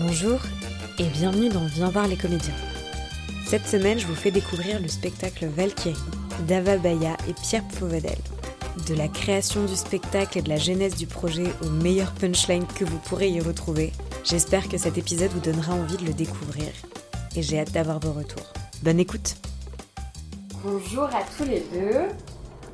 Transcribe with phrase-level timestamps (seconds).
[0.00, 0.40] Bonjour
[1.00, 2.54] et bienvenue dans Viens voir les comédiens.
[3.44, 5.96] Cette semaine, je vous fais découvrir le spectacle Valkyrie
[6.46, 8.18] d'Ava Baya et Pierre Fauvadel.
[8.86, 12.84] De la création du spectacle et de la genèse du projet aux meilleures punchlines que
[12.84, 13.92] vous pourrez y retrouver,
[14.22, 16.68] j'espère que cet épisode vous donnera envie de le découvrir.
[17.34, 18.52] Et j'ai hâte d'avoir vos retours.
[18.84, 19.36] Bonne écoute
[20.62, 22.08] Bonjour à tous les deux.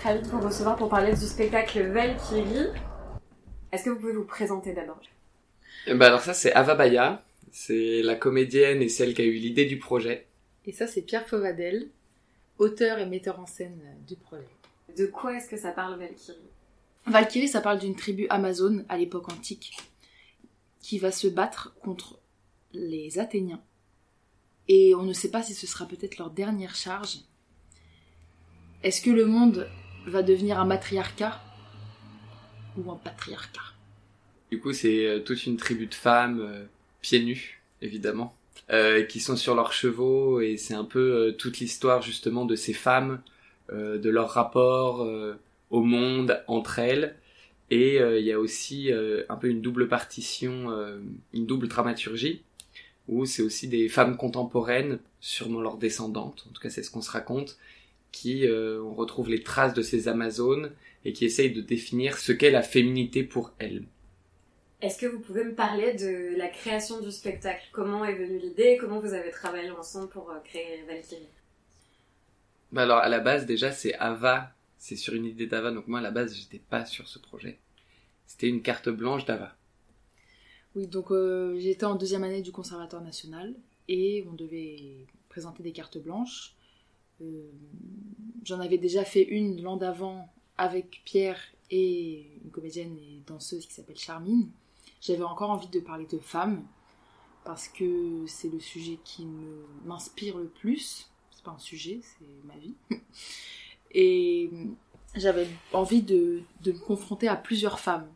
[0.02, 2.68] Ravi de vous recevoir pour parler du spectacle Valkyrie.
[3.72, 5.00] Est-ce que vous pouvez vous présenter d'abord
[5.86, 9.34] Eh ben alors ça c'est Ava Baya, c'est la comédienne et celle qui a eu
[9.34, 10.26] l'idée du projet.
[10.66, 11.90] Et ça, c'est Pierre Fauvadel,
[12.58, 14.48] auteur et metteur en scène euh, du projet.
[14.96, 16.38] De quoi est-ce que ça parle Valkyrie?
[17.06, 19.76] Valkyrie, ça parle d'une tribu amazone à l'époque antique
[20.80, 22.18] qui va se battre contre
[22.72, 23.62] les Athéniens.
[24.68, 27.18] Et on ne sait pas si ce sera peut-être leur dernière charge.
[28.82, 29.68] Est-ce que le monde
[30.06, 31.40] va devenir un matriarcat
[32.76, 33.60] ou un patriarcat?
[34.54, 36.62] Du coup c'est euh, toute une tribu de femmes, euh,
[37.00, 38.36] pieds nus évidemment,
[38.70, 42.72] euh, qui sont sur leurs chevaux et c'est un peu toute l'histoire justement de ces
[42.72, 43.20] femmes,
[43.72, 45.04] de leur rapport
[45.70, 47.16] au monde entre elles.
[47.70, 48.90] Et il y a aussi
[49.28, 50.72] un peu une double partition,
[51.34, 52.42] une double dramaturgie,
[53.08, 57.02] où c'est aussi des femmes contemporaines, sûrement leurs descendantes, en tout cas c'est ce qu'on
[57.02, 57.58] se raconte,
[58.12, 60.70] qui on retrouve les traces de ces Amazones
[61.04, 63.82] et qui essayent de définir ce qu'est la féminité pour elles.
[64.84, 67.66] Est-ce que vous pouvez me parler de la création du spectacle?
[67.72, 68.76] Comment est venue l'idée?
[68.78, 71.26] Comment vous avez travaillé ensemble pour euh, créer Valkyrie?
[72.70, 76.00] Bah alors à la base déjà c'est Ava, c'est sur une idée d'Ava, donc moi
[76.00, 77.58] à la base j'étais pas sur ce projet.
[78.26, 79.56] C'était une carte blanche d'Ava.
[80.76, 83.54] Oui, donc euh, j'étais en deuxième année du Conservatoire national
[83.88, 86.52] et on devait présenter des cartes blanches.
[87.22, 87.50] Euh,
[88.44, 91.40] J'en avais déjà fait une l'an d'avant avec Pierre
[91.70, 94.50] et une comédienne et danseuse qui s'appelle Charmine.
[95.04, 96.64] J'avais encore envie de parler de femmes
[97.44, 99.26] parce que c'est le sujet qui
[99.84, 101.10] m'inspire le plus.
[101.30, 102.74] C'est pas un sujet, c'est ma vie.
[103.92, 104.48] Et
[105.14, 108.08] j'avais envie de, me confronter à plusieurs femmes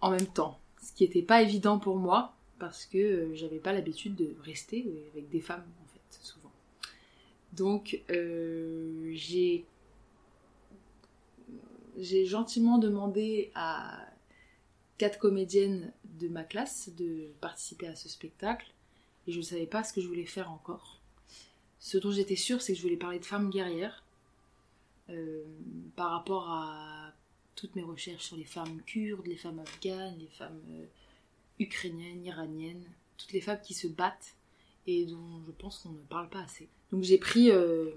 [0.00, 0.58] en même temps.
[0.82, 4.86] Ce qui n'était pas évident pour moi parce que euh, j'avais pas l'habitude de rester
[5.12, 6.52] avec des femmes en fait, souvent.
[7.52, 9.66] Donc euh, j'ai
[12.24, 14.06] gentiment demandé à
[15.02, 18.72] quatre comédiennes de ma classe de participer à ce spectacle
[19.26, 21.00] et je ne savais pas ce que je voulais faire encore.
[21.80, 24.04] Ce dont j'étais sûre, c'est que je voulais parler de femmes guerrières
[25.10, 25.42] euh,
[25.96, 27.12] par rapport à
[27.56, 30.84] toutes mes recherches sur les femmes kurdes, les femmes afghanes, les femmes euh,
[31.58, 32.84] ukrainiennes, iraniennes,
[33.18, 34.36] toutes les femmes qui se battent
[34.86, 36.68] et dont je pense qu'on ne parle pas assez.
[36.92, 37.90] Donc j'ai pris euh,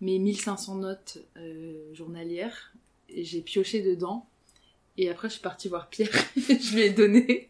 [0.00, 2.72] mes 1500 notes euh, journalières
[3.08, 4.28] et j'ai pioché dedans
[4.98, 6.10] et après je suis partie voir Pierre.
[6.36, 7.48] Je lui ai donné.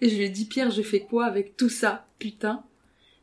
[0.00, 2.62] Et je lui ai dit Pierre je fais quoi avec tout ça putain?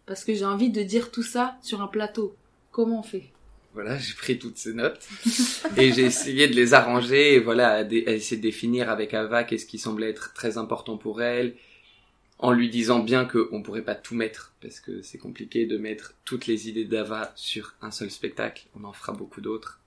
[0.06, 2.36] Parce que j'ai envie de dire tout ça sur un plateau.
[2.72, 3.26] Comment on fait?
[3.74, 5.06] Voilà, j'ai pris toutes ces notes.
[5.78, 9.44] Et j'ai essayé de les arranger et voilà, à, dé- essayer de définir avec Ava
[9.44, 11.56] qu'est-ce qui semblait être très important pour elle,
[12.40, 16.14] en lui disant bien qu'on pourrait pas tout mettre parce que c'est compliqué de mettre
[16.26, 18.66] toutes les idées d'Ava sur un seul spectacle.
[18.80, 19.80] On en fera beaucoup d'autres.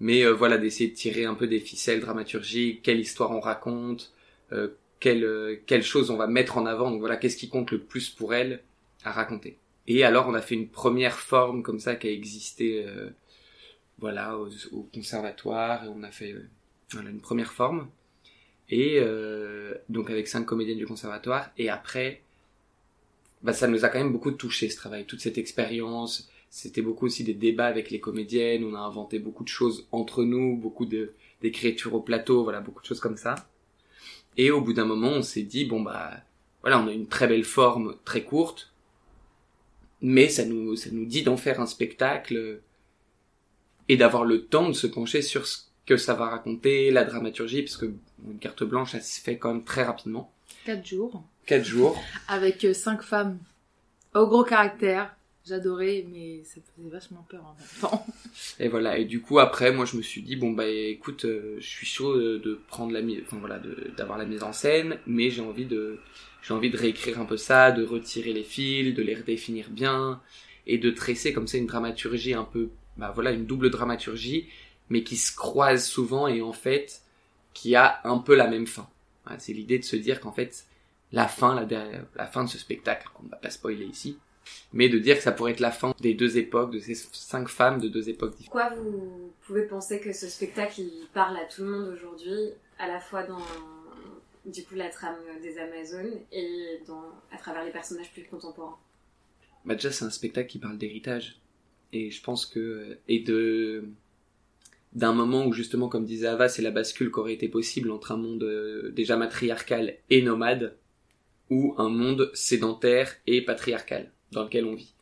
[0.00, 4.12] Mais euh, voilà, d'essayer de tirer un peu des ficelles dramaturgiques, quelle histoire on raconte,
[4.52, 4.68] euh,
[5.00, 6.90] quelle, euh, quelle chose on va mettre en avant.
[6.90, 8.62] Donc voilà, qu'est-ce qui compte le plus pour elle
[9.04, 9.56] à raconter.
[9.86, 13.10] Et alors, on a fait une première forme comme ça qui a existé, euh,
[13.98, 16.48] voilà, au, au conservatoire, et on a fait euh,
[16.90, 17.88] voilà, une première forme.
[18.68, 21.50] Et euh, donc avec cinq comédiennes du conservatoire.
[21.56, 22.20] Et après,
[23.42, 26.28] bah, ça nous a quand même beaucoup touché ce travail, toute cette expérience.
[26.50, 28.64] C'était beaucoup aussi des débats avec les comédiennes.
[28.64, 31.12] On a inventé beaucoup de choses entre nous, beaucoup de
[31.42, 33.34] d'écriture au plateau, voilà, beaucoup de choses comme ça.
[34.38, 36.12] Et au bout d'un moment, on s'est dit bon bah
[36.62, 38.72] voilà, on a une très belle forme, très courte,
[40.00, 42.60] mais ça nous ça nous dit d'en faire un spectacle
[43.88, 47.62] et d'avoir le temps de se pencher sur ce que ça va raconter, la dramaturgie,
[47.62, 47.92] parce que
[48.26, 50.32] une carte blanche, ça se fait quand même très rapidement.
[50.64, 51.96] quatre jours Quatre jours.
[52.26, 53.38] avec euh, cinq femmes
[54.14, 55.15] au gros caractère
[55.46, 58.06] j'adorais mais ça faisait vachement peur en même temps
[58.60, 58.98] Et voilà.
[58.98, 61.86] Et du coup, après, moi, je me suis dit, bon, bah, écoute, euh, je suis
[61.86, 63.60] chaud de, prendre la mise, enfin, voilà,
[63.96, 65.98] d'avoir la mise en scène, mais j'ai envie de,
[66.42, 70.20] j'ai envie de réécrire un peu ça, de retirer les fils, de les redéfinir bien,
[70.66, 74.48] et de tresser comme ça une dramaturgie un peu, bah, voilà, une double dramaturgie,
[74.88, 77.02] mais qui se croise souvent et en fait,
[77.54, 78.88] qui a un peu la même fin.
[79.38, 80.66] C'est l'idée de se dire qu'en fait,
[81.10, 81.66] la fin, la,
[82.14, 84.16] la fin de ce spectacle, qu'on ne va pas spoiler ici,
[84.72, 87.48] mais de dire que ça pourrait être la fin des deux époques, de ces cinq
[87.48, 88.74] femmes de deux époques différentes.
[88.74, 92.88] Pourquoi vous pouvez penser que ce spectacle il parle à tout le monde aujourd'hui, à
[92.88, 93.42] la fois dans
[94.44, 97.02] du coup la trame des Amazones et dans,
[97.32, 98.78] à travers les personnages plus contemporains?
[99.64, 101.40] Bah déjà c'est un spectacle qui parle d'héritage.
[101.92, 103.84] Et je pense que et de
[104.92, 108.12] d'un moment où justement comme disait Ava c'est la bascule qui aurait été possible entre
[108.12, 110.76] un monde euh, déjà matriarcal et nomade
[111.50, 114.94] ou un monde sédentaire et patriarcal dans lequel on vit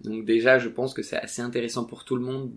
[0.00, 2.52] donc déjà je pense que c'est assez intéressant pour tout le monde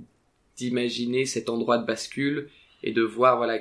[0.57, 2.49] d'imaginer cet endroit de bascule
[2.83, 3.59] et de voir voilà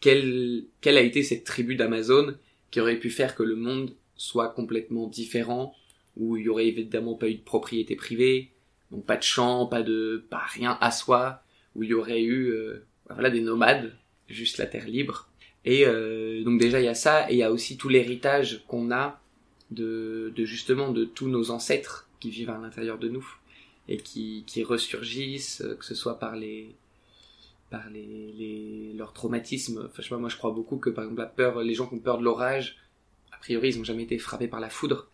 [0.00, 2.34] quelle, quelle a été cette tribu d'Amazon
[2.70, 5.74] qui aurait pu faire que le monde soit complètement différent,
[6.16, 8.50] où il y aurait évidemment pas eu de propriété privée,
[8.90, 11.42] donc pas de champs, pas de, pas rien à soi,
[11.74, 13.96] où il y aurait eu, euh, voilà, des nomades,
[14.28, 15.28] juste la terre libre.
[15.64, 18.64] Et euh, donc déjà il y a ça, et il y a aussi tout l'héritage
[18.66, 19.19] qu'on a
[19.70, 23.26] de, justement de tous nos ancêtres qui vivent à l'intérieur de nous
[23.88, 26.74] et qui, qui ressurgissent, que ce soit par les
[27.70, 29.82] par les, les leurs traumatismes.
[29.86, 31.86] Enfin, je sais pas, moi je crois beaucoup que par exemple la peur, les gens
[31.86, 32.78] qui ont peur de l'orage,
[33.32, 35.08] a priori ils ont jamais été frappés par la foudre,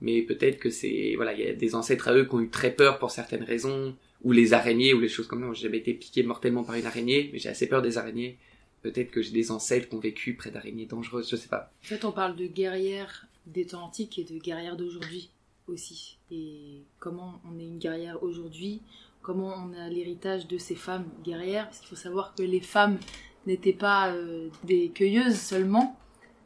[0.00, 2.48] mais peut-être que c'est voilà, il y a des ancêtres à eux qui ont eu
[2.48, 5.52] très peur pour certaines raisons, ou les araignées ou les choses comme ça.
[5.52, 8.38] J'ai jamais été piqué mortellement par une araignée, mais j'ai assez peur des araignées.
[8.82, 11.72] Peut-être que j'ai des ancêtres qui ont vécu près d'araignées dangereuses, je sais pas.
[11.82, 15.30] En fait, on parle de guerrières des temps antiques et de guerrières d'aujourd'hui
[15.68, 16.18] aussi.
[16.30, 18.82] Et comment on est une guerrière aujourd'hui,
[19.22, 21.66] comment on a l'héritage de ces femmes guerrières.
[21.66, 22.98] Parce qu'il faut savoir que les femmes
[23.46, 25.98] n'étaient pas euh, des cueilleuses seulement,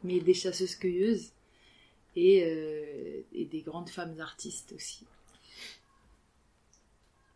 [0.03, 1.31] mais des chasseuses-cueilleuses
[2.15, 5.05] et, euh, et, des grandes femmes artistes aussi.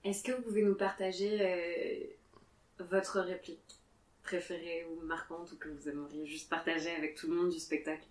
[0.04, 3.60] Est-ce que vous pouvez nous partager euh, votre réplique
[4.24, 8.06] préférée ou marquante ou que vous aimeriez juste partager avec tout le monde du spectacle?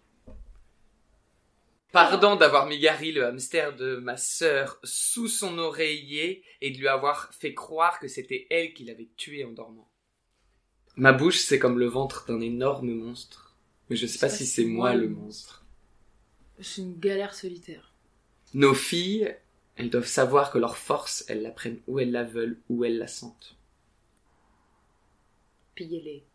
[1.94, 6.88] Pardon d'avoir mis Gary, le hamster de ma sœur, sous son oreiller et de lui
[6.88, 9.88] avoir fait croire que c'était elle qui l'avait tué en dormant.
[10.96, 13.54] Ma bouche, c'est comme le ventre d'un énorme monstre.
[13.88, 15.64] Mais je sais pas si c'est moi le monstre.
[16.58, 17.94] C'est une galère solitaire.
[18.54, 19.32] Nos filles,
[19.76, 22.98] elles doivent savoir que leur force, elles la prennent où elles la veulent, où elles
[22.98, 23.56] la sentent.
[25.76, 26.26] Pillez-les.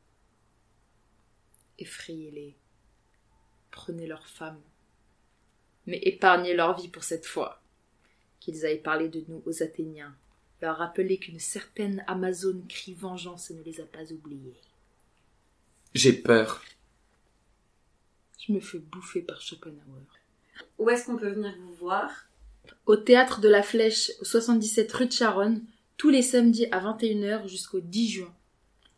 [1.79, 2.55] Effrayez-les.
[3.71, 4.61] Prenez leurs femmes
[5.89, 7.61] mais épargnez leur vie pour cette fois.
[8.39, 10.15] Qu'ils aillent parler de nous aux Athéniens,
[10.61, 14.55] leur rappeler qu'une certaine Amazone crie vengeance et ne les a pas oubliés.
[15.93, 16.63] J'ai peur.
[18.37, 20.05] Je me fais bouffer par Schopenhauer.
[20.77, 22.27] Où est-ce qu'on peut venir vous voir?
[22.85, 25.63] Au théâtre de la Flèche, au 77 rue de Charonne,
[25.97, 28.33] tous les samedis à 21h jusqu'au 10 juin.